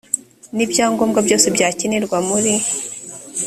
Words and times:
n 0.55 0.57
ibyangombwa 0.65 1.19
byose 1.25 1.45
byakenerwa 1.55 2.17
muri 2.27 2.53